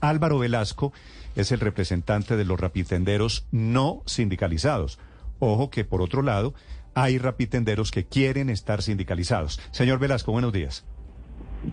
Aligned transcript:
Álvaro 0.00 0.38
Velasco 0.38 0.92
es 1.36 1.52
el 1.52 1.60
representante 1.60 2.36
de 2.36 2.44
los 2.44 2.60
rapitenderos 2.60 3.46
no 3.50 4.02
sindicalizados. 4.06 4.98
Ojo 5.38 5.70
que 5.70 5.84
por 5.84 6.02
otro 6.02 6.22
lado 6.22 6.54
hay 6.94 7.18
rapitenderos 7.18 7.90
que 7.90 8.04
quieren 8.04 8.50
estar 8.50 8.82
sindicalizados. 8.82 9.60
Señor 9.70 9.98
Velasco, 9.98 10.32
buenos 10.32 10.52
días. 10.52 10.84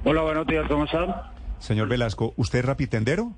Hola, 0.04 0.22
buenos 0.22 0.48
días, 0.48 0.66
¿cómo 0.68 0.86
están? 0.86 1.16
Señor 1.60 1.88
Velasco, 1.88 2.34
¿usted 2.38 2.60
es 2.60 2.66
rapitendero? 2.66 3.34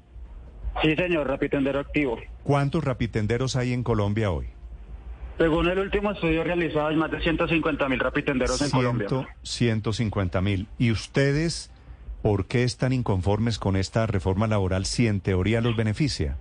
Sí, 0.81 0.95
señor, 0.95 1.27
rapitendero 1.27 1.79
activo. 1.79 2.17
¿Cuántos 2.43 2.83
rapitenderos 2.83 3.55
hay 3.55 3.73
en 3.73 3.83
Colombia 3.83 4.31
hoy? 4.31 4.47
Según 5.37 5.67
el 5.67 5.79
último 5.79 6.11
estudio 6.11 6.43
realizado, 6.43 6.87
hay 6.87 6.95
más 6.95 7.09
de 7.09 7.19
150 7.19 7.89
mil 7.89 7.99
rapitenderos 7.99 8.61
en 8.61 8.69
Colombia. 8.69 9.07
150 9.41 10.41
mil. 10.41 10.67
¿Y 10.77 10.91
ustedes 10.91 11.71
por 12.21 12.45
qué 12.47 12.63
están 12.63 12.93
inconformes 12.93 13.57
con 13.59 13.75
esta 13.75 14.05
reforma 14.07 14.47
laboral 14.47 14.85
si 14.85 15.07
en 15.07 15.21
teoría 15.21 15.61
los 15.61 15.75
beneficia? 15.75 16.37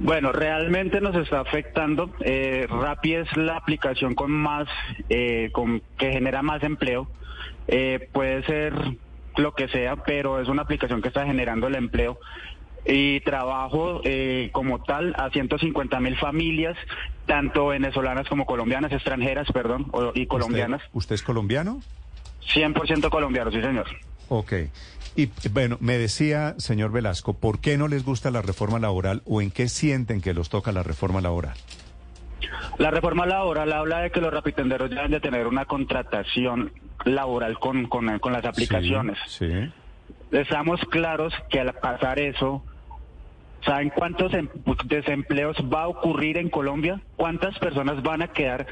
Bueno, 0.00 0.30
realmente 0.30 1.00
nos 1.00 1.16
está 1.16 1.40
afectando. 1.40 2.10
Eh, 2.20 2.66
Rappi 2.70 3.14
es 3.14 3.36
la 3.36 3.56
aplicación 3.56 4.14
con 4.14 4.30
más, 4.30 4.68
eh, 5.08 5.50
con, 5.52 5.82
que 5.98 6.12
genera 6.12 6.40
más 6.42 6.62
empleo. 6.62 7.08
Eh, 7.66 8.08
puede 8.12 8.44
ser 8.44 8.74
lo 9.36 9.54
que 9.54 9.68
sea, 9.68 9.96
pero 9.96 10.40
es 10.40 10.48
una 10.48 10.62
aplicación 10.62 11.02
que 11.02 11.08
está 11.08 11.24
generando 11.26 11.66
el 11.66 11.74
empleo 11.74 12.18
y 12.86 13.20
trabajo 13.20 14.00
eh, 14.04 14.50
como 14.52 14.82
tal 14.82 15.14
a 15.18 15.30
150 15.30 15.98
mil 16.00 16.16
familias, 16.16 16.76
tanto 17.26 17.66
venezolanas 17.66 18.28
como 18.28 18.46
colombianas, 18.46 18.92
extranjeras, 18.92 19.50
perdón, 19.52 19.86
o- 19.92 20.12
y 20.14 20.26
colombianas. 20.26 20.80
¿Usted, 20.82 20.96
usted 20.96 21.14
es 21.16 21.22
colombiano? 21.22 21.80
100% 22.54 23.10
colombianos, 23.10 23.52
sí, 23.52 23.60
señor. 23.60 23.86
Ok. 24.28 24.52
Y 25.16 25.30
bueno, 25.50 25.78
me 25.80 25.98
decía, 25.98 26.54
señor 26.58 26.92
Velasco, 26.92 27.34
¿por 27.34 27.60
qué 27.60 27.76
no 27.76 27.88
les 27.88 28.04
gusta 28.04 28.30
la 28.30 28.42
reforma 28.42 28.78
laboral 28.78 29.22
o 29.24 29.42
en 29.42 29.50
qué 29.50 29.68
sienten 29.68 30.20
que 30.20 30.34
los 30.34 30.48
toca 30.48 30.70
la 30.70 30.82
reforma 30.82 31.20
laboral? 31.20 31.54
La 32.78 32.90
reforma 32.90 33.26
laboral 33.26 33.72
habla 33.72 34.00
de 34.00 34.10
que 34.10 34.20
los 34.20 34.32
rapitenderos 34.32 34.90
deben 34.90 35.10
de 35.10 35.20
tener 35.20 35.46
una 35.46 35.64
contratación 35.64 36.72
laboral 37.04 37.58
con, 37.58 37.86
con, 37.86 38.18
con 38.20 38.32
las 38.32 38.44
aplicaciones. 38.44 39.18
Sí. 39.26 39.48
sí. 39.48 39.72
Estamos 40.30 40.80
claros 40.90 41.32
que 41.50 41.60
al 41.60 41.72
pasar 41.74 42.18
eso, 42.18 42.62
¿saben 43.64 43.90
cuántos 43.90 44.32
em- 44.34 44.48
desempleos 44.84 45.56
va 45.72 45.82
a 45.82 45.88
ocurrir 45.88 46.38
en 46.38 46.48
Colombia? 46.48 47.00
¿Cuántas 47.16 47.58
personas 47.58 48.02
van 48.02 48.22
a 48.22 48.28
quedar 48.28 48.66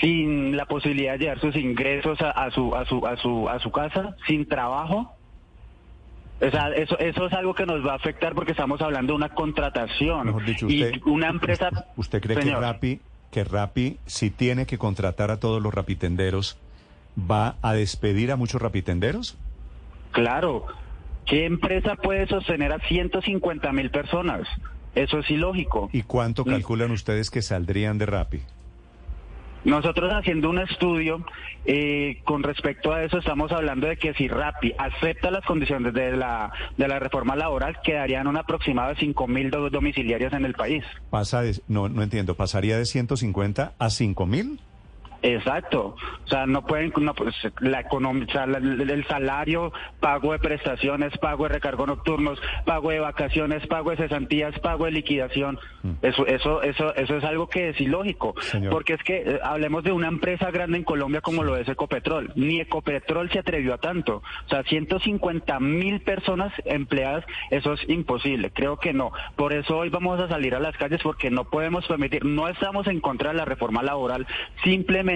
sin 0.00 0.56
la 0.56 0.66
posibilidad 0.66 1.12
de 1.12 1.18
llevar 1.18 1.40
sus 1.40 1.56
ingresos 1.56 2.20
a, 2.20 2.30
a 2.30 2.50
su, 2.50 2.74
a, 2.74 2.84
su, 2.86 3.06
a, 3.06 3.16
su, 3.16 3.48
a 3.48 3.58
su 3.58 3.70
casa, 3.70 4.16
sin 4.26 4.46
trabajo? 4.46 5.14
O 6.40 6.50
sea, 6.50 6.68
eso, 6.70 6.98
eso 6.98 7.26
es 7.26 7.32
algo 7.32 7.54
que 7.54 7.64
nos 7.64 7.86
va 7.86 7.92
a 7.92 7.96
afectar 7.96 8.34
porque 8.34 8.52
estamos 8.52 8.80
hablando 8.82 9.12
de 9.12 9.16
una 9.16 9.28
contratación. 9.30 10.26
Mejor 10.26 10.44
dicho, 10.44 10.66
y 10.68 10.84
usted, 10.84 11.00
una 11.06 11.28
empresa... 11.28 11.68
¿Usted, 11.68 11.84
usted 11.96 12.22
cree 12.22 12.42
Señor. 12.42 12.56
que 12.56 12.60
Rappi, 12.60 13.00
que 13.30 13.44
Rappi, 13.44 13.98
si 14.06 14.30
tiene 14.30 14.66
que 14.66 14.76
contratar 14.76 15.30
a 15.30 15.38
todos 15.38 15.62
los 15.62 15.72
rapitenderos, 15.72 16.58
va 17.18 17.54
a 17.62 17.72
despedir 17.72 18.32
a 18.32 18.36
muchos 18.36 18.60
rapitenderos? 18.60 19.36
Claro. 20.10 20.66
¿Qué 21.26 21.46
empresa 21.46 21.96
puede 21.96 22.26
sostener 22.26 22.72
a 22.72 22.78
150 22.80 23.72
mil 23.72 23.90
personas? 23.90 24.46
Eso 24.94 25.18
es 25.18 25.30
ilógico. 25.30 25.88
¿Y 25.92 26.02
cuánto 26.02 26.44
calculan 26.44 26.90
ustedes 26.90 27.30
que 27.30 27.42
saldrían 27.42 27.98
de 27.98 28.06
Rappi? 28.06 28.40
Nosotros 29.64 30.12
haciendo 30.12 30.50
un 30.50 30.58
estudio 30.58 31.24
eh, 31.64 32.20
con 32.24 32.42
respecto 32.42 32.92
a 32.92 33.02
eso 33.02 33.16
estamos 33.18 33.50
hablando 33.50 33.86
de 33.86 33.96
que 33.96 34.12
si 34.12 34.28
Rappi 34.28 34.74
acepta 34.76 35.30
las 35.30 35.44
condiciones 35.46 35.94
de 35.94 36.14
la, 36.14 36.52
de 36.76 36.86
la 36.86 36.98
reforma 36.98 37.34
laboral 37.34 37.78
quedarían 37.82 38.26
un 38.26 38.36
aproximado 38.36 38.90
de 38.90 38.96
5 38.96 39.26
mil 39.26 39.50
domiciliarios 39.50 40.34
en 40.34 40.44
el 40.44 40.52
país. 40.52 40.84
Pasa 41.08 41.40
de, 41.40 41.58
no, 41.66 41.88
no 41.88 42.02
entiendo, 42.02 42.34
¿pasaría 42.34 42.76
de 42.76 42.84
150 42.84 43.72
a 43.78 43.90
5 43.90 44.26
mil? 44.26 44.60
Exacto. 45.24 45.96
O 46.24 46.28
sea, 46.28 46.44
no 46.46 46.66
pueden, 46.66 46.92
no, 47.00 47.14
pues, 47.14 47.34
la 47.60 47.80
economía, 47.80 48.26
o 48.28 48.32
sea, 48.32 48.46
la- 48.46 48.58
el, 48.58 49.06
salario, 49.06 49.72
pago 49.98 50.32
de 50.32 50.38
prestaciones, 50.38 51.16
pago 51.16 51.44
de 51.44 51.54
recargo 51.54 51.86
nocturnos, 51.86 52.38
pago 52.66 52.90
de 52.90 53.00
vacaciones, 53.00 53.66
pago 53.66 53.90
de 53.90 53.96
cesantías, 53.96 54.58
pago 54.60 54.84
de 54.84 54.90
liquidación. 54.92 55.58
Eso, 56.02 56.26
eso, 56.26 56.62
eso, 56.62 56.94
eso 56.94 57.16
es 57.16 57.24
algo 57.24 57.48
que 57.48 57.70
es 57.70 57.80
ilógico. 57.80 58.34
Señor. 58.40 58.70
Porque 58.72 58.94
es 58.94 59.02
que 59.02 59.16
eh, 59.16 59.40
hablemos 59.42 59.82
de 59.82 59.92
una 59.92 60.08
empresa 60.08 60.50
grande 60.50 60.76
en 60.76 60.84
Colombia 60.84 61.22
como 61.22 61.42
lo 61.42 61.56
es 61.56 61.66
Ecopetrol. 61.68 62.32
Ni 62.36 62.60
Ecopetrol 62.60 63.30
se 63.30 63.38
atrevió 63.38 63.72
a 63.74 63.78
tanto. 63.78 64.22
O 64.44 64.48
sea, 64.50 64.62
150 64.62 65.58
mil 65.60 66.00
personas 66.02 66.52
empleadas, 66.66 67.24
eso 67.50 67.72
es 67.72 67.88
imposible. 67.88 68.50
Creo 68.50 68.76
que 68.78 68.92
no. 68.92 69.10
Por 69.36 69.54
eso 69.54 69.78
hoy 69.78 69.88
vamos 69.88 70.20
a 70.20 70.28
salir 70.28 70.54
a 70.54 70.60
las 70.60 70.76
calles 70.76 71.00
porque 71.02 71.30
no 71.30 71.44
podemos 71.44 71.86
permitir, 71.86 72.26
no 72.26 72.46
estamos 72.48 72.86
en 72.88 73.00
contra 73.00 73.30
de 73.30 73.36
la 73.38 73.46
reforma 73.46 73.82
laboral, 73.82 74.26
simplemente 74.62 75.13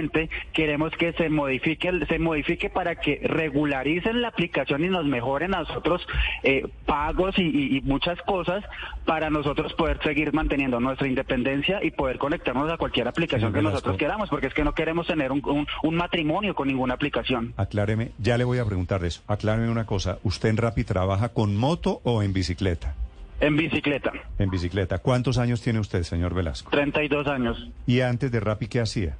queremos 0.52 0.92
que 0.96 1.12
se 1.14 1.28
modifique, 1.28 1.90
se 2.08 2.18
modifique 2.18 2.70
para 2.70 2.96
que 2.96 3.20
regularicen 3.24 4.22
la 4.22 4.28
aplicación 4.28 4.84
y 4.84 4.88
nos 4.88 5.04
mejoren 5.04 5.54
a 5.54 5.60
nosotros 5.60 6.06
eh, 6.42 6.66
pagos 6.86 7.38
y, 7.38 7.42
y- 7.42 7.76
y 7.78 7.80
muchas 7.82 8.20
cosas 8.22 8.64
para 9.04 9.30
nosotros 9.30 9.72
poder 9.74 10.00
seguir 10.02 10.32
manteniendo 10.32 10.80
nuestra 10.80 11.06
independencia 11.08 11.82
y 11.82 11.90
poder 11.90 12.18
conectarnos 12.18 12.70
a 12.70 12.76
cualquier 12.76 13.08
aplicación 13.08 13.52
que 13.52 13.62
nosotros 13.62 13.96
queramos, 13.96 14.28
porque 14.28 14.46
es 14.48 14.54
que 14.54 14.64
no 14.64 14.72
queremos 14.74 15.06
tener 15.06 15.32
un, 15.32 15.42
un- 15.44 15.66
un 15.82 15.94
matrimonio 15.94 16.54
con 16.54 16.68
ninguna 16.68 16.94
aplicación. 16.94 17.52
Acláreme, 17.56 18.10
ya 18.18 18.38
le 18.38 18.44
voy 18.44 18.58
a 18.58 18.64
preguntar 18.64 19.04
eso. 19.04 19.22
Acláreme 19.26 19.70
una 19.70 19.86
cosa, 19.86 20.18
¿usted 20.22 20.48
en 20.50 20.56
Rappi 20.56 20.84
trabaja 20.84 21.30
con 21.30 21.56
moto 21.56 22.00
o 22.04 22.22
en 22.22 22.32
bicicleta? 22.32 22.94
En 23.40 23.56
bicicleta, 23.56 24.10
En 24.40 24.50
bicicleta. 24.50 24.98
¿Cuántos 24.98 25.38
años 25.38 25.62
tiene 25.62 25.78
usted, 25.78 26.02
señor 26.02 26.34
Velasco? 26.34 26.70
32 26.70 27.26
años. 27.28 27.68
Y 27.86 28.00
antes 28.00 28.32
de 28.32 28.40
Rappi, 28.40 28.66
¿qué 28.66 28.80
hacía? 28.80 29.16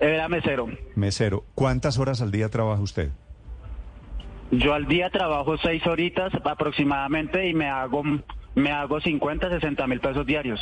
Era 0.00 0.28
mesero. 0.28 0.68
Mesero. 0.94 1.44
¿Cuántas 1.54 1.98
horas 1.98 2.20
al 2.20 2.30
día 2.30 2.48
trabaja 2.50 2.82
usted? 2.82 3.10
Yo 4.50 4.74
al 4.74 4.86
día 4.86 5.10
trabajo 5.10 5.56
seis 5.58 5.84
horitas 5.86 6.32
aproximadamente 6.44 7.48
y 7.48 7.54
me 7.54 7.68
hago, 7.68 8.02
me 8.54 8.70
hago 8.70 9.00
50, 9.00 9.48
60 9.50 9.86
mil 9.86 10.00
pesos 10.00 10.26
diarios. 10.26 10.60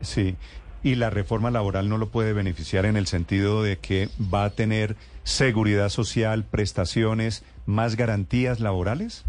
Sí. 0.00 0.36
¿Y 0.82 0.96
la 0.96 1.10
reforma 1.10 1.50
laboral 1.52 1.88
no 1.88 1.96
lo 1.98 2.08
puede 2.08 2.32
beneficiar 2.32 2.86
en 2.86 2.96
el 2.96 3.06
sentido 3.06 3.62
de 3.62 3.78
que 3.78 4.08
va 4.34 4.44
a 4.44 4.50
tener 4.50 4.96
seguridad 5.22 5.88
social, 5.90 6.44
prestaciones, 6.44 7.44
más 7.66 7.94
garantías 7.94 8.58
laborales? 8.58 9.24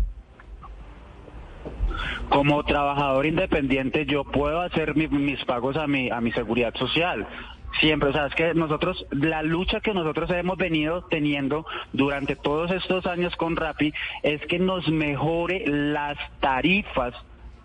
Como 2.29 2.63
trabajador 2.63 3.25
independiente 3.27 4.05
yo 4.07 4.23
puedo 4.23 4.61
hacer 4.61 4.95
mi- 4.95 5.07
mis 5.07 5.43
pagos 5.45 5.77
a 5.77 5.85
mi, 5.85 6.09
a 6.09 6.19
mi 6.21 6.31
seguridad 6.31 6.73
social. 6.75 7.27
Siempre, 7.79 8.09
o 8.09 8.13
sea, 8.13 8.27
es 8.27 8.35
que 8.35 8.53
nosotros, 8.53 9.05
la 9.11 9.41
lucha 9.41 9.81
que 9.81 9.93
nosotros 9.93 10.29
hemos 10.31 10.57
venido 10.57 11.03
teniendo 11.03 11.65
durante 11.91 12.35
todos 12.35 12.71
estos 12.71 13.05
años 13.05 13.35
con 13.35 13.55
Rappi 13.55 13.93
es 14.21 14.41
que 14.45 14.59
nos 14.59 14.87
mejore 14.87 15.63
las 15.67 16.17
tarifas 16.39 17.13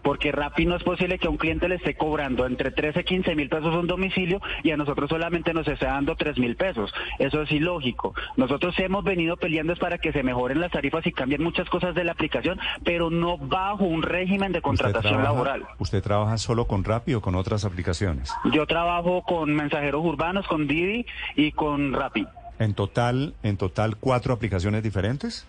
porque 0.09 0.33
Rappi 0.33 0.65
no 0.65 0.75
es 0.75 0.83
posible 0.83 1.19
que 1.19 1.27
a 1.27 1.31
un 1.31 1.37
cliente 1.37 1.69
le 1.69 1.75
esté 1.75 1.95
cobrando 1.95 2.47
entre 2.47 2.71
13 2.71 3.01
y 3.01 3.05
15 3.05 3.35
mil 3.35 3.51
pesos 3.51 3.75
un 3.75 3.87
domicilio 3.87 4.41
y 4.63 4.71
a 4.71 4.77
nosotros 4.79 5.11
solamente 5.11 5.53
nos 5.53 5.69
esté 5.69 5.85
dando 5.85 6.17
3 6.17 6.39
mil 6.39 6.57
pesos. 6.57 6.91
Eso 7.19 7.43
es 7.43 7.53
ilógico. 7.53 8.15
Nosotros 8.39 8.75
hemos 8.79 9.05
venido 9.05 9.37
peleando 9.37 9.75
es 9.75 9.79
para 9.79 9.99
que 9.99 10.11
se 10.15 10.23
mejoren 10.23 10.63
las 10.63 10.73
tarifas 10.73 11.07
y 11.07 11.13
cambien 11.13 11.43
muchas 11.43 11.69
cosas 11.69 11.95
de 11.95 12.05
la 12.05 12.13
aplicación, 12.13 12.59
pero 12.85 13.11
no 13.11 13.37
bajo 13.37 13.85
un 13.85 14.01
régimen 14.01 14.51
de 14.53 14.63
contratación 14.63 15.13
trabaja- 15.13 15.31
laboral. 15.35 15.67
¿Usted 15.79 16.03
trabaja 16.03 16.39
solo 16.39 16.65
con 16.67 16.85
Rappi 16.85 17.13
o 17.13 17.21
con 17.21 17.35
otras 17.35 17.67
aplicaciones? 17.67 18.33
Yo 18.51 18.65
trabajo 18.67 19.21
con 19.25 19.53
mensajeros 19.55 20.03
urbanos, 20.03 20.47
con 20.47 20.67
Didi 20.67 21.05
y 21.37 21.53
con 21.53 21.93
Rappi. 21.93 22.27
En 22.59 22.73
total, 22.73 23.35
en 23.43 23.59
total, 23.59 23.97
cuatro 23.99 24.33
aplicaciones 24.33 24.83
diferentes. 24.83 25.47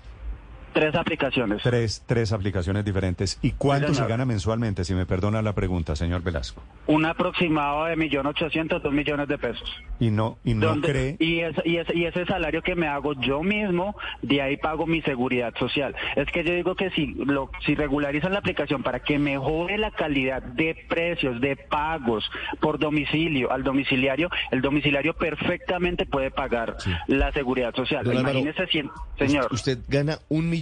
Tres 0.74 0.94
aplicaciones. 0.96 1.62
Tres, 1.63 2.03
tres 2.06 2.31
aplicaciones 2.31 2.85
diferentes. 2.85 3.40
¿Y 3.41 3.52
cuánto 3.52 3.90
Sí, 3.90 3.96
se 3.96 4.06
gana 4.07 4.24
mensualmente? 4.25 4.83
Si 4.83 4.94
me 4.94 5.06
perdona 5.06 5.42
la 5.42 5.54
pregunta, 5.54 5.95
señor 5.95 6.21
Velasco. 6.21 6.62
Un 6.86 7.06
aproximado 7.06 7.86
de 7.86 7.95
millón 7.95 8.27
ochocientos, 8.27 8.81
dos 8.83 8.94
millones 8.94 9.27
de 9.27 9.38
pesos. 9.39 9.69
Y 10.00 10.12
no, 10.12 10.38
y 10.45 10.54
no 10.54 10.80
cree. 10.80 11.18
y, 11.19 11.39
ese, 11.39 11.62
y, 11.66 11.77
ese, 11.77 11.98
y 11.98 12.06
ese 12.06 12.24
salario 12.25 12.62
que 12.62 12.75
me 12.75 12.88
hago 12.88 13.13
yo 13.19 13.42
mismo, 13.42 13.95
de 14.21 14.42
ahí 14.44 14.57
pago 14.57 14.86
mi 14.86 15.01
seguridad 15.01 15.54
social. 15.57 15.95
Es 16.16 16.27
que 16.31 16.44
yo 16.44 16.54
digo 16.54 16.75
que 16.75 16.92
si, 16.92 17.07
lo, 17.16 17.50
si 17.66 17.74
regularizan 17.75 18.31
la 18.31 18.39
aplicación 18.39 18.83
para 18.83 19.00
que 19.01 19.18
mejore 19.19 19.77
la 19.80 19.92
calidad 19.92 20.42
de 20.44 20.75
precios, 20.88 21.42
de 21.42 21.56
pagos 21.56 22.30
por 22.62 22.77
domicilio 22.80 23.51
al 23.51 23.63
domiciliario, 23.63 24.30
el 24.51 24.62
domiciliario 24.62 25.13
perfectamente 25.16 26.06
puede 26.06 26.30
pagar 26.31 26.77
la 27.07 27.31
seguridad 27.33 27.74
social. 27.75 28.04
Don 28.06 28.18
Álvaro, 28.18 28.39
Imagínese, 28.39 28.68
si- 28.68 28.89
señor. 29.18 29.48
Usted 29.51 29.80
gana 29.88 30.19
un 30.30 30.48
millón 30.50 30.58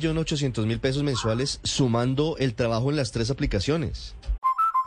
pesos 0.79 1.03
mensuales 1.03 1.59
sumando 1.63 2.35
el 2.37 2.53
trabajo 2.53 2.89
en 2.89 2.95
las 2.95 3.11
tres 3.11 3.29
aplicaciones. 3.29 4.15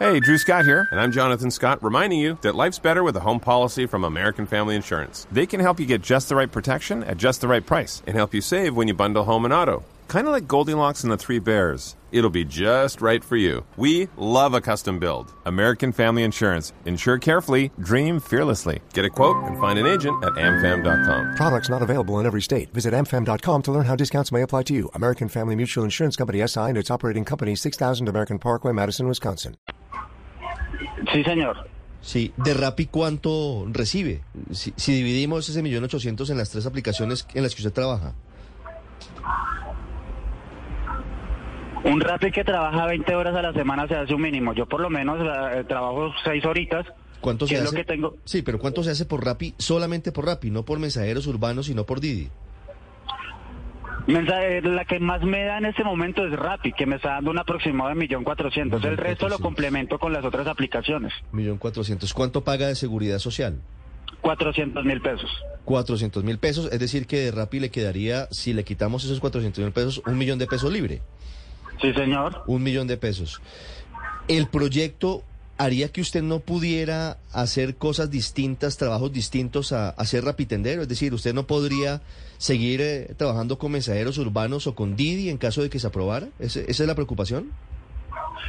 Hey, 0.00 0.18
Drew 0.18 0.38
Scott 0.38 0.64
here, 0.64 0.88
and 0.90 0.98
I'm 0.98 1.12
Jonathan 1.12 1.50
Scott, 1.50 1.82
reminding 1.82 2.20
you 2.20 2.38
that 2.40 2.54
life's 2.54 2.78
better 2.78 3.02
with 3.02 3.16
a 3.16 3.20
home 3.20 3.38
policy 3.38 3.84
from 3.84 4.02
American 4.02 4.46
Family 4.46 4.74
Insurance. 4.74 5.26
They 5.30 5.46
can 5.46 5.60
help 5.60 5.78
you 5.78 5.84
get 5.84 6.00
just 6.00 6.30
the 6.30 6.36
right 6.36 6.50
protection 6.50 7.04
at 7.04 7.18
just 7.18 7.42
the 7.42 7.48
right 7.48 7.64
price 7.64 8.02
and 8.06 8.16
help 8.16 8.32
you 8.32 8.40
save 8.40 8.74
when 8.74 8.88
you 8.88 8.94
bundle 8.94 9.24
home 9.24 9.44
and 9.44 9.52
auto. 9.52 9.84
Kind 10.10 10.26
of 10.26 10.32
like 10.32 10.48
Goldilocks 10.48 11.04
and 11.04 11.12
the 11.12 11.16
Three 11.16 11.38
Bears. 11.38 11.94
It'll 12.10 12.30
be 12.30 12.44
just 12.44 13.00
right 13.00 13.22
for 13.22 13.36
you. 13.36 13.64
We 13.76 14.08
love 14.16 14.54
a 14.54 14.60
custom 14.60 14.98
build. 14.98 15.32
American 15.46 15.92
Family 15.92 16.24
Insurance. 16.24 16.72
Insure 16.84 17.16
carefully, 17.16 17.70
dream 17.78 18.18
fearlessly. 18.18 18.80
Get 18.92 19.04
a 19.04 19.08
quote 19.08 19.36
and 19.44 19.56
find 19.60 19.78
an 19.78 19.86
agent 19.86 20.24
at 20.24 20.32
amfam.com. 20.32 21.36
Products 21.36 21.68
not 21.68 21.80
available 21.80 22.18
in 22.18 22.26
every 22.26 22.42
state. 22.42 22.72
Visit 22.74 22.92
amfam.com 22.92 23.62
to 23.62 23.70
learn 23.70 23.84
how 23.84 23.94
discounts 23.94 24.32
may 24.32 24.42
apply 24.42 24.64
to 24.64 24.74
you. 24.74 24.90
American 24.94 25.28
Family 25.28 25.54
Mutual 25.54 25.84
Insurance 25.84 26.16
Company 26.16 26.44
SI 26.44 26.70
and 26.70 26.76
its 26.76 26.90
operating 26.90 27.24
company 27.24 27.54
6000 27.54 28.08
American 28.08 28.40
Parkway, 28.40 28.72
Madison, 28.72 29.06
Wisconsin. 29.06 29.54
Sí, 31.12 31.22
señor. 31.22 31.68
Sí, 32.02 32.32
de 32.36 32.54
Rappi, 32.54 32.86
¿cuánto 32.86 33.64
recibe? 33.70 34.24
Si, 34.50 34.74
si 34.76 34.92
dividimos 34.92 35.48
ese 35.48 35.62
millón 35.62 35.84
ochocientos 35.84 36.30
en 36.30 36.38
las 36.38 36.50
tres 36.50 36.66
aplicaciones 36.66 37.28
en 37.32 37.44
las 37.44 37.54
que 37.54 37.60
usted 37.60 37.72
trabaja. 37.72 38.12
Un 41.85 42.00
Rappi 42.00 42.31
que 42.31 42.44
trabaja 42.44 42.87
20 42.87 43.15
horas 43.15 43.35
a 43.35 43.43
la 43.43 43.53
semana 43.53 43.88
se 43.88 43.94
hace 43.94 44.15
un 44.15 44.21
mínimo. 44.23 44.53
Yo 44.53 44.67
por 44.67 44.81
lo 44.81 44.91
menos 44.91 45.19
eh, 45.21 45.65
trabajo 45.67 46.12
6 46.25 46.44
horitas. 46.44 46.87
¿Cuánto 47.21 47.47
se 47.47 47.55
es 47.55 47.61
hace? 47.62 47.71
lo 47.71 47.77
que 47.77 47.85
tengo. 47.85 48.17
Sí, 48.25 48.43
pero 48.43 48.59
¿cuánto 48.59 48.82
se 48.82 48.91
hace 48.91 49.05
por 49.06 49.25
Rappi? 49.25 49.55
Solamente 49.59 50.12
por 50.12 50.27
Rappi, 50.27 50.50
no 50.50 50.65
por 50.65 50.79
mensajeros 50.79 51.27
urbanos, 51.27 51.67
sino 51.67 51.85
por 51.85 52.00
Didi. 52.00 52.29
Mensaje- 54.06 54.62
la 54.62 54.85
que 54.87 54.99
más 54.99 55.23
me 55.23 55.44
da 55.44 55.59
en 55.59 55.67
este 55.67 55.85
momento 55.85 56.25
es 56.27 56.32
Rappi, 56.32 56.73
que 56.73 56.87
me 56.87 56.97
está 56.97 57.11
dando 57.11 57.31
un 57.31 57.38
aproximado 57.38 57.91
de 57.91 57.94
millón 57.97 58.25
cuatrocientos. 58.25 58.82
El 58.85 58.97
resto 58.97 59.29
lo 59.29 59.37
1.400.000. 59.37 59.43
complemento 59.43 59.99
con 59.99 60.12
las 60.12 60.25
otras 60.25 60.47
aplicaciones. 60.47 61.12
Millón 61.32 61.59
cuatrocientos. 61.59 62.12
¿Cuánto 62.15 62.43
paga 62.43 62.67
de 62.67 62.75
seguridad 62.75 63.19
social? 63.19 63.56
400 64.23 64.85
mil 64.85 65.00
pesos. 65.00 65.31
400 65.65 66.25
mil 66.25 66.38
pesos, 66.38 66.69
es 66.73 66.81
decir 66.81 67.06
que 67.06 67.19
de 67.19 67.31
Rappi 67.31 67.61
le 67.61 67.71
quedaría, 67.71 68.27
si 68.31 68.53
le 68.53 68.65
quitamos 68.65 69.05
esos 69.05 69.21
400 69.21 69.62
mil 69.62 69.73
pesos, 69.73 70.03
un 70.06 70.19
millón 70.19 70.38
de 70.38 70.47
pesos 70.47 70.73
libre. 70.73 71.00
Sí, 71.81 71.93
señor. 71.94 72.43
Un 72.47 72.62
millón 72.62 72.87
de 72.87 72.97
pesos. 72.97 73.41
¿El 74.29 74.47
proyecto 74.49 75.23
haría 75.59 75.88
que 75.88 76.00
usted 76.00 76.23
no 76.23 76.41
pudiera 76.41 77.19
hacer 77.32 77.77
cosas 77.77 78.11
distintas, 78.11 78.77
trabajos 78.77 79.12
distintos 79.12 79.73
a, 79.73 79.91
a 79.91 80.05
ser 80.06 80.25
rapitendero? 80.25 80.82
Es 80.82 80.88
decir, 80.88 81.12
usted 81.15 81.35
no 81.35 81.47
podría 81.47 82.00
seguir 82.38 82.81
eh, 82.81 83.15
trabajando 83.17 83.59
con 83.59 83.73
mensajeros 83.73 84.19
urbanos 84.19 84.67
o 84.67 84.75
con 84.75 84.97
Didi 84.97 85.29
en 85.29 85.37
caso 85.38 85.62
de 85.62 85.71
que 85.71 85.79
se 85.79 85.87
aprobara. 85.87 86.29
¿Ese- 86.38 86.65
¿Esa 86.71 86.82
es 86.85 86.87
la 86.87 86.94
preocupación? 86.94 87.50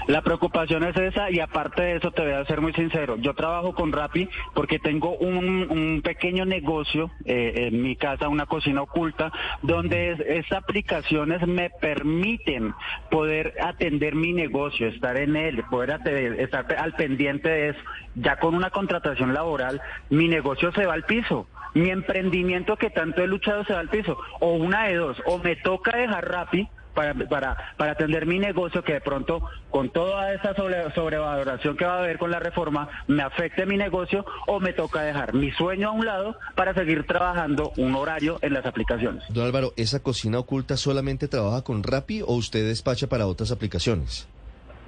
La 0.08 0.22
preocupación 0.22 0.84
es 0.84 0.96
esa 0.98 1.30
y 1.30 1.40
aparte 1.40 1.82
de 1.84 1.96
eso 1.98 2.12
te 2.12 2.24
voy 2.24 2.32
a 2.34 2.46
ser 2.46 2.60
muy 2.62 2.74
sincero. 2.74 3.18
Yo 3.18 3.34
trabajo 3.34 3.74
con 3.74 3.92
Rappi 3.92 4.28
porque 4.54 4.80
tengo 4.80 5.16
un, 5.18 5.68
un 5.70 6.02
pequeño 6.04 6.44
negocio 6.46 7.12
eh, 7.26 7.68
en 7.72 7.82
mi 7.82 7.96
casa, 7.96 8.28
una 8.28 8.46
cocina 8.46 8.82
oculta, 8.82 9.32
donde 9.62 10.12
es- 10.12 10.20
estas 10.22 10.60
aplicaciones 10.64 11.46
me 11.48 11.70
permiten 11.70 12.74
poder 13.10 13.54
atender 13.62 14.16
mi 14.16 14.34
negocio, 14.34 14.88
estar 14.88 15.18
en 15.18 15.36
él, 15.36 15.64
poder 15.70 15.92
atender- 15.92 16.40
estar 16.40 16.66
al 16.78 16.94
pendiente 16.94 17.50
de 17.50 17.70
eso. 17.70 17.80
Ya 18.16 18.38
con 18.38 18.56
una 18.56 18.70
contratación 18.72 19.34
laboral, 19.34 19.82
mi 20.10 20.28
negocio 20.28 20.72
se 20.72 20.86
va 20.86 20.94
al 20.94 21.04
piso. 21.06 21.48
Mi 21.74 21.90
emprendimiento 21.90 22.76
que 22.76 22.90
tanto 22.90 23.24
he 23.24 23.28
luchado 23.28 23.64
se 23.66 23.74
va 23.74 23.80
al 23.80 23.90
piso. 23.90 24.18
O 24.42 24.54
una 24.54 24.88
de 24.88 24.96
dos, 24.96 25.22
o 25.26 25.38
me 25.38 25.56
toca 25.58 25.96
dejar 25.96 26.28
Rappi 26.30 26.68
para, 26.94 27.14
para, 27.14 27.58
para 27.78 27.92
atender 27.94 28.26
mi 28.26 28.40
negocio 28.40 28.84
que 28.84 28.94
de 28.94 29.02
pronto 29.02 29.42
con 29.70 29.90
toda 29.90 30.34
esa 30.34 30.54
sobre, 30.56 30.94
sobrevaloración 30.94 31.78
que 31.78 31.86
va 31.86 31.96
a 31.96 32.00
haber 32.00 32.18
con 32.18 32.32
la 32.32 32.40
reforma 32.40 32.90
me 33.08 33.24
afecte 33.24 33.66
mi 33.66 33.78
negocio 33.78 34.26
o 34.48 34.60
me 34.60 34.74
toca 34.74 35.02
dejar 35.02 35.34
mi 35.34 35.52
sueño 35.52 35.90
a 35.90 35.92
un 35.92 36.06
lado 36.06 36.36
para 36.56 36.74
seguir 36.74 37.06
trabajando 37.06 37.72
un 37.78 37.96
horario 37.96 38.40
en 38.42 38.54
las 38.54 38.66
aplicaciones. 38.66 39.24
Don 39.30 39.46
Álvaro, 39.46 39.74
¿esa 39.78 40.02
cocina 40.02 40.40
oculta 40.40 40.78
solamente 40.78 41.28
trabaja 41.28 41.64
con 41.64 41.84
Rappi 41.84 42.22
o 42.22 42.34
usted 42.36 42.68
despacha 42.68 43.08
para 43.08 43.28
otras 43.28 43.52
aplicaciones? 43.52 44.28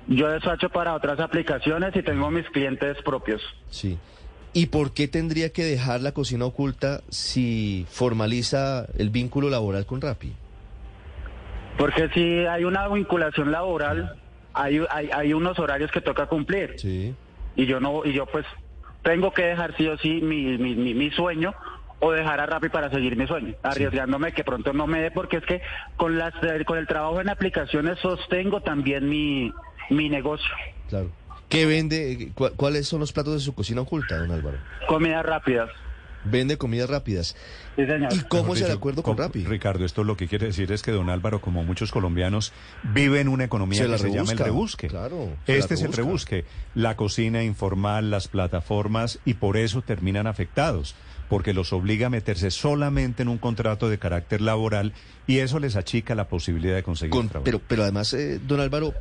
Yo 0.08 0.28
despacho 0.28 0.70
para 0.70 0.94
otras 0.96 1.20
aplicaciones 1.20 1.96
y 1.96 2.04
tengo 2.04 2.30
mis 2.30 2.46
clientes 2.50 2.98
propios. 3.04 3.42
Sí. 3.70 3.98
¿Y 4.52 4.68
por 4.68 4.94
qué 4.94 5.08
tendría 5.08 5.52
que 5.52 5.64
dejar 5.64 6.02
la 6.02 6.12
cocina 6.12 6.46
oculta 6.46 7.02
si 7.10 7.88
formaliza 7.90 8.86
el 8.98 9.10
vínculo 9.10 9.50
laboral 9.50 9.86
con 9.86 10.02
Rappi? 10.02 10.34
Porque 11.78 12.10
si 12.14 12.46
hay 12.46 12.64
una 12.64 12.88
vinculación 12.88 13.52
laboral, 13.52 14.16
hay, 14.54 14.82
hay, 14.90 15.10
hay 15.12 15.34
unos 15.34 15.58
horarios 15.60 15.92
que 15.92 16.02
toca 16.02 16.28
cumplir. 16.28 16.76
Sí. 16.78 17.14
y 17.56 17.66
yo 17.68 17.80
no 17.80 18.04
y 18.06 18.14
yo 18.14 18.26
pues 18.26 18.46
tengo 19.04 19.32
que 19.32 19.44
dejar 19.44 19.76
sí 19.78 19.88
o 19.88 19.98
sí 19.98 20.22
mi, 20.22 20.58
mi, 20.58 20.76
mi, 20.76 20.94
mi 20.94 21.12
sueño 21.12 21.54
o 22.00 22.12
dejar 22.12 22.40
a 22.40 22.46
Rappi 22.46 22.70
para 22.70 22.90
seguir 22.90 23.16
mi 23.16 23.28
sueño, 23.28 23.54
arriesgándome 23.64 24.32
que 24.34 24.44
pronto 24.44 24.74
no 24.74 24.88
me 24.88 25.02
dé 25.02 25.12
porque 25.12 25.38
es 25.38 25.46
que 25.46 25.62
con 25.96 26.18
las 26.18 26.34
eh, 26.44 26.64
con 26.66 26.78
el 26.78 26.88
trabajo 26.88 27.22
en 27.22 27.30
aplicaciones 27.30 28.00
sostengo 28.00 28.62
también 28.62 29.08
mi 29.10 29.52
mi 29.90 30.10
negocio. 30.10 30.50
Claro. 30.90 31.10
¿Qué 31.50 31.66
vende? 31.66 32.32
cu- 32.34 32.52
¿Cuáles 32.56 32.88
son 32.88 33.00
los 33.02 33.14
platos 33.14 33.34
de 33.36 33.40
su 33.40 33.54
cocina 33.54 33.82
oculta, 33.82 34.18
don 34.18 34.32
Álvaro? 34.32 34.58
Comidas 34.88 35.24
rápidas. 35.26 35.70
Vende 36.26 36.58
comidas 36.58 36.90
rápidas. 36.90 37.36
Sí, 37.76 37.86
señor. 37.86 38.14
¿Y 38.14 38.20
cómo 38.30 38.54
es 38.54 38.62
el 38.62 38.68
Dicho, 38.68 38.78
acuerdo 38.78 39.04
con 39.04 39.18
Rappi? 39.18 39.44
Ricardo, 39.46 39.84
esto 39.86 40.04
lo 40.04 40.16
que 40.16 40.28
quiere 40.28 40.48
decir 40.48 40.72
es 40.72 40.82
que 40.82 40.92
don 40.92 41.10
Álvaro, 41.10 41.42
como 41.42 41.64
muchos 41.64 41.92
colombianos, 41.92 42.54
vive 42.94 43.20
en 43.20 43.28
una 43.28 43.44
economía 43.46 43.80
Se 43.80 43.86
que 43.86 43.92
la 43.92 43.98
se 43.98 44.12
llama 44.12 44.32
el 44.32 44.38
rebusque. 44.38 44.88
claro, 44.88 45.36
este 45.48 45.74
es 45.74 45.82
el 45.82 45.94
rebusque. 45.94 46.46
La 46.76 46.96
cocina 46.96 47.44
informal, 47.44 48.12
las 48.12 48.28
plataformas, 48.28 49.20
y 49.26 49.36
por 49.36 49.58
eso 49.58 49.82
terminan 49.82 50.28
afectados, 50.28 50.96
porque 51.30 51.54
los 51.54 51.74
obliga 51.74 52.08
a 52.08 52.10
meterse 52.10 52.52
solamente 52.52 53.24
en 53.24 53.30
un 53.30 53.38
contrato 53.38 53.90
de 53.90 53.98
carácter 54.00 54.42
laboral 54.42 54.94
y 55.28 55.40
eso 55.40 55.60
les 55.60 55.76
achica 55.76 56.16
la 56.16 56.28
posibilidad 56.28 56.76
de 56.76 56.84
conseguir 56.84 57.12
Con- 57.12 57.30
trabajo. 57.30 57.46
pero, 57.46 57.60
pero 57.68 57.84
además, 57.84 58.14
eh, 58.14 58.40
don 58.46 58.60
Álvaro, 58.60 58.94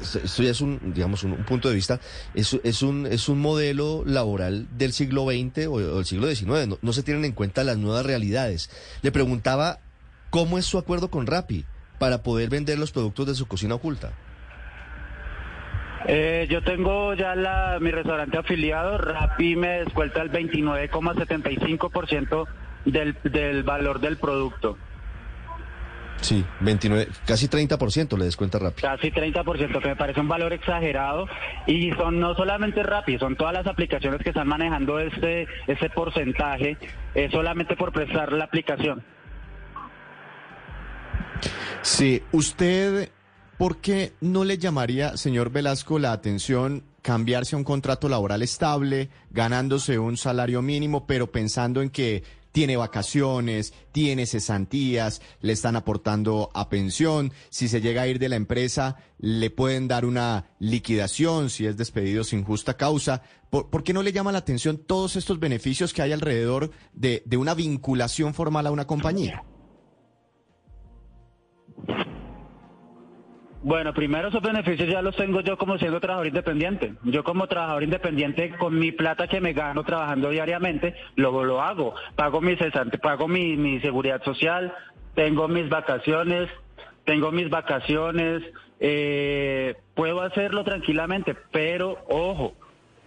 esto 0.00 0.42
ya 0.42 0.50
es 0.50 0.60
un, 0.60 0.92
digamos, 0.94 1.24
un, 1.24 1.32
un 1.32 1.44
punto 1.44 1.68
de 1.68 1.74
vista, 1.74 2.00
es, 2.34 2.58
es, 2.64 2.82
un, 2.82 3.06
es 3.06 3.28
un 3.28 3.40
modelo 3.40 4.02
laboral 4.04 4.66
del 4.76 4.92
siglo 4.92 5.24
XX 5.24 5.66
o, 5.68 5.96
del 5.96 6.04
siglo 6.04 6.28
XIX. 6.28 6.66
No, 6.66 6.78
no 6.80 6.92
se 6.92 7.02
tienen 7.02 7.24
en 7.24 7.32
cuenta 7.32 7.64
las 7.64 7.78
nuevas 7.78 8.04
realidades. 8.04 8.70
Le 9.02 9.12
preguntaba 9.12 9.78
cómo 10.30 10.58
es 10.58 10.66
su 10.66 10.78
acuerdo 10.78 11.10
con 11.10 11.26
Rappi 11.26 11.64
para 11.98 12.22
poder 12.22 12.50
vender 12.50 12.78
los 12.78 12.92
productos 12.92 13.26
de 13.26 13.34
su 13.34 13.46
cocina 13.46 13.74
oculta. 13.74 14.12
Eh, 16.06 16.46
yo 16.48 16.62
tengo 16.62 17.14
ya 17.14 17.34
la, 17.34 17.78
mi 17.80 17.90
restaurante 17.90 18.38
afiliado, 18.38 18.98
Rappi 18.98 19.56
me 19.56 19.80
descuenta 19.80 20.22
el 20.22 20.30
29,75% 20.30 22.46
del, 22.84 23.16
del 23.24 23.64
valor 23.64 23.98
del 24.00 24.16
producto. 24.16 24.78
Sí, 26.20 26.44
29, 26.60 27.08
casi 27.26 27.48
30% 27.48 28.18
le 28.18 28.24
descuenta 28.24 28.58
Rappi. 28.58 28.82
Casi 28.82 29.10
30%, 29.10 29.80
que 29.80 29.88
me 29.88 29.96
parece 29.96 30.20
un 30.20 30.28
valor 30.28 30.52
exagerado. 30.52 31.26
Y 31.66 31.92
son 31.92 32.18
no 32.18 32.34
solamente 32.34 32.82
Rappi, 32.82 33.18
son 33.18 33.36
todas 33.36 33.54
las 33.54 33.66
aplicaciones 33.66 34.20
que 34.22 34.30
están 34.30 34.48
manejando 34.48 34.98
este, 34.98 35.46
ese 35.66 35.90
porcentaje 35.90 36.76
eh, 37.14 37.28
solamente 37.30 37.76
por 37.76 37.92
prestar 37.92 38.32
la 38.32 38.44
aplicación. 38.44 39.02
Sí, 41.82 42.22
usted, 42.32 43.10
¿por 43.56 43.78
qué 43.78 44.12
no 44.20 44.44
le 44.44 44.58
llamaría, 44.58 45.16
señor 45.16 45.50
Velasco, 45.50 45.98
la 45.98 46.12
atención 46.12 46.82
cambiarse 47.02 47.54
a 47.54 47.58
un 47.58 47.64
contrato 47.64 48.08
laboral 48.08 48.42
estable, 48.42 49.08
ganándose 49.30 49.98
un 49.98 50.16
salario 50.16 50.62
mínimo, 50.62 51.06
pero 51.06 51.30
pensando 51.30 51.80
en 51.80 51.90
que 51.90 52.22
tiene 52.58 52.76
vacaciones, 52.76 53.72
tiene 53.92 54.26
cesantías, 54.26 55.22
le 55.42 55.52
están 55.52 55.76
aportando 55.76 56.50
a 56.54 56.68
pensión, 56.68 57.32
si 57.50 57.68
se 57.68 57.80
llega 57.80 58.02
a 58.02 58.08
ir 58.08 58.18
de 58.18 58.28
la 58.28 58.34
empresa, 58.34 58.96
le 59.20 59.50
pueden 59.50 59.86
dar 59.86 60.04
una 60.04 60.50
liquidación 60.58 61.50
si 61.50 61.66
es 61.66 61.76
despedido 61.76 62.24
sin 62.24 62.42
justa 62.42 62.76
causa. 62.76 63.22
¿Por, 63.48 63.84
qué 63.84 63.92
no 63.92 64.02
le 64.02 64.10
llama 64.10 64.32
la 64.32 64.38
atención 64.38 64.76
todos 64.76 65.14
estos 65.14 65.38
beneficios 65.38 65.92
que 65.92 66.02
hay 66.02 66.10
alrededor 66.10 66.72
de, 66.94 67.22
de 67.26 67.36
una 67.36 67.54
vinculación 67.54 68.34
formal 68.34 68.66
a 68.66 68.72
una 68.72 68.88
compañía? 68.88 69.44
Bueno, 73.60 73.92
primero 73.92 74.28
esos 74.28 74.40
beneficios 74.40 74.88
ya 74.88 75.02
los 75.02 75.16
tengo 75.16 75.40
yo 75.40 75.58
como 75.58 75.78
siendo 75.78 75.98
trabajador 75.98 76.28
independiente. 76.28 76.94
Yo 77.02 77.24
como 77.24 77.48
trabajador 77.48 77.82
independiente 77.82 78.50
con 78.56 78.78
mi 78.78 78.92
plata 78.92 79.26
que 79.26 79.40
me 79.40 79.52
gano 79.52 79.82
trabajando 79.82 80.30
diariamente, 80.30 80.94
luego 81.16 81.42
lo 81.42 81.60
hago. 81.60 81.94
Pago 82.14 82.40
mi 82.40 82.56
cesante, 82.56 82.98
pago 82.98 83.26
mi, 83.26 83.56
mi 83.56 83.80
seguridad 83.80 84.22
social, 84.22 84.72
tengo 85.14 85.48
mis 85.48 85.68
vacaciones, 85.68 86.48
tengo 87.04 87.32
mis 87.32 87.50
vacaciones, 87.50 88.44
eh, 88.78 89.74
puedo 89.94 90.20
hacerlo 90.20 90.62
tranquilamente, 90.62 91.34
pero 91.50 91.98
ojo, 92.08 92.54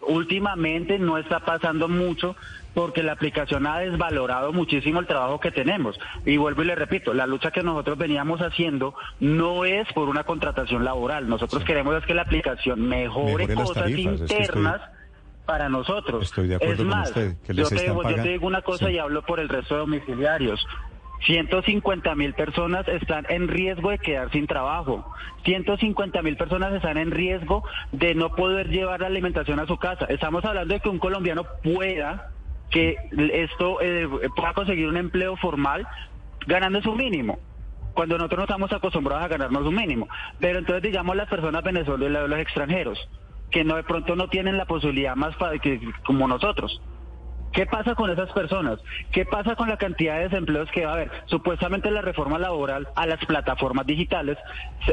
últimamente 0.01 1.00
no 1.00 1.17
está 1.17 1.39
pasando 1.39 1.88
mucho 1.88 2.36
porque 2.74 3.04
la 3.04 3.13
aplicación 3.13 3.68
ha 3.68 3.80
desvalorado 3.80 4.54
muchísimo 4.54 5.00
el 5.00 5.08
trabajo 5.08 5.40
que 5.40 5.51
tenemos. 5.51 6.00
Y 6.25 6.38
vuelvo 6.38 6.63
y 6.63 6.66
le 6.66 6.75
repito, 6.75 7.13
la 7.13 7.28
lucha 7.28 7.51
que 7.51 7.63
nosotros 7.63 7.98
veníamos 7.98 8.40
haciendo 8.42 8.94
no 9.20 9.66
es 9.66 9.92
por 9.94 10.08
una 10.10 10.24
contratación 10.24 10.86
laboral. 10.86 11.28
Nosotros 11.28 11.63
queremos 11.63 11.96
es 11.98 12.06
que 12.06 12.13
la 12.13 12.22
aplicación 12.24 12.82
mejore, 12.88 13.54
cosas 13.54 13.84
tarifas, 13.84 14.13
es 14.13 14.20
que 14.20 14.24
estoy- 14.25 14.38
internas 14.62 14.82
para 15.46 15.68
nosotros. 15.70 16.24
Estoy 16.24 16.48
de 16.48 16.56
acuerdo 16.56 16.74
es 16.74 16.80
con 16.80 16.88
más, 16.88 17.10
usted, 17.10 17.36
que 17.46 17.54
yo, 17.54 17.62
les 17.63 17.70
te 17.70 17.75
están 17.75 17.96
digo, 17.98 18.10
yo 18.10 18.24
te 18.24 18.30
digo 18.30 18.48
una 18.48 18.62
cosa 18.62 18.86
Sí. 18.88 18.94
y 18.94 18.98
hablo 19.00 19.22
por 19.24 19.40
el 19.40 19.50
resto 19.50 19.74
de 19.75 19.80
domiciliarios. 19.82 20.66
150 21.25 22.16
mil 22.16 22.34
personas 22.34 22.88
están 22.88 23.25
en 23.30 23.48
riesgo 23.48 23.92
de 23.92 24.00
quedar 24.00 24.32
sin 24.32 24.48
trabajo. 24.48 25.06
150 25.46 26.22
mil 26.24 26.36
personas 26.36 26.74
están 26.74 26.98
en 26.98 27.12
riesgo 27.12 27.63
de 27.92 28.16
no 28.16 28.34
poder 28.36 28.70
llevar 28.70 29.01
la 29.01 29.08
alimentación 29.08 29.60
a 29.60 29.68
su 29.68 29.78
casa. 29.78 30.06
Estamos 30.06 30.44
hablando 30.46 30.74
de 30.74 30.80
que 30.80 30.90
un 30.90 30.98
colombiano 31.00 31.44
pueda 31.63 32.31
que 32.72 32.98
esto 33.34 33.82
eh, 33.82 34.08
pueda 34.36 34.54
conseguir 34.54 34.88
un 34.88 34.98
empleo 34.98 35.36
formal 35.36 35.88
ganando 36.48 36.82
su 36.82 36.94
mínimo 36.96 37.40
cuando 37.94 38.18
nosotros 38.18 38.40
no 38.40 38.44
estamos 38.46 38.72
acostumbrados 38.72 39.25
a 39.25 39.28
ganarnos 39.28 39.66
un 39.66 39.75
mínimo. 39.75 40.08
Pero 40.40 40.60
entonces 40.60 40.82
digamos 40.82 41.16
las 41.16 41.28
personas 41.28 41.63
venezolanas, 41.63 42.30
los 42.30 42.40
extranjeros, 42.40 42.98
que 43.50 43.63
no 43.63 43.75
de 43.75 43.84
pronto 43.84 44.16
no 44.16 44.30
tienen 44.30 44.58
la 44.58 44.66
posibilidad 44.66 45.16
más 45.16 45.36
para 45.36 45.60
que 45.60 45.80
como 46.06 46.28
nosotros. 46.28 46.82
¿Qué 47.51 47.66
pasa 47.66 47.96
con 47.96 48.10
esas 48.10 48.32
personas? 48.32 48.80
¿Qué 49.12 49.25
pasa 49.25 49.58
con 49.58 49.68
la 49.68 49.75
cantidad 49.75 50.16
de 50.16 50.30
desempleos 50.30 50.72
que 50.72 50.86
va 50.86 50.92
a 50.92 50.94
haber? 50.94 51.12
Supuestamente 51.25 51.92
la 51.92 52.01
reforma 52.01 52.40
laboral 52.40 52.88
a 52.96 53.06
las 53.06 53.24
plataformas 53.25 53.86
digitales 53.86 54.38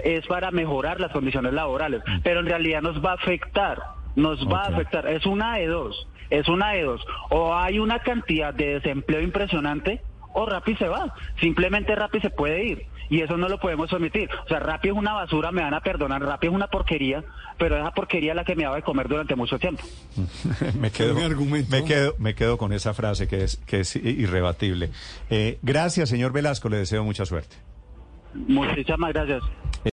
es 0.02 0.26
para 0.26 0.50
mejorar 0.50 1.00
las 1.00 1.12
condiciones 1.12 1.52
laborales, 1.52 2.02
mm. 2.04 2.20
pero 2.25 2.40
en 2.40 2.47
realidad 2.47 2.82
nos 2.82 3.04
va 3.04 3.12
a 3.12 3.14
afectar, 3.14 3.80
nos 4.16 4.44
va 4.49 4.62
a 4.62 4.68
afectar. 4.70 5.06
Es 5.06 5.25
una 5.25 5.54
de 5.56 5.68
dos, 5.68 6.08
es 6.30 6.49
una 6.49 6.73
de 6.73 6.82
dos. 6.82 7.04
O 7.30 7.54
hay 7.54 7.78
una 7.78 8.00
cantidad 8.00 8.52
de 8.54 8.75
desempleo 8.75 9.20
impresionante 9.20 10.02
o 10.35 10.47
Rappi 10.47 10.76
se 10.76 10.88
va. 10.88 11.14
Simplemente 11.40 11.94
Rappi 11.94 12.20
se 12.20 12.30
puede 12.30 12.64
ir. 12.64 12.87
Y 13.11 13.23
eso 13.23 13.38
no 13.38 13.49
lo 13.49 13.58
podemos 13.58 13.90
omitir. 13.92 14.28
O 14.44 14.49
sea, 14.49 14.61
Rappi 14.61 14.88
es 14.88 14.94
una 14.94 15.14
basura, 15.14 15.50
me 15.50 15.62
van 15.62 15.73
a 15.73 15.80
perdonar, 15.80 16.23
Rappi 16.23 16.49
es 16.49 16.52
una 16.52 16.66
porquería, 16.66 17.25
pero 17.56 17.78
esa 17.78 17.90
porquería 17.92 18.32
es 18.32 18.37
la 18.37 18.44
que 18.44 18.54
me 18.54 18.64
daba 18.64 18.76
de 18.76 18.82
comer 18.82 19.08
durante 19.08 19.35
mucho 19.35 19.58
tiempo. 19.58 19.82
me, 20.78 20.90
quedo, 20.90 21.14
me, 21.14 21.85
quedo, 21.85 22.14
me 22.18 22.35
quedo 22.35 22.58
con 22.58 22.73
esa 22.75 22.92
frase 22.92 23.26
que 23.26 23.44
es, 23.44 23.56
que 23.66 23.80
es 23.80 23.97
irrebatible. 23.97 24.90
Eh, 25.30 25.58
gracias, 25.62 26.11
señor 26.11 26.32
Velasco, 26.32 26.68
le 26.68 26.76
deseo 26.76 27.02
mucha 27.02 27.25
suerte. 27.25 27.56
Muchísimas 28.35 29.12
gracias. 29.14 29.42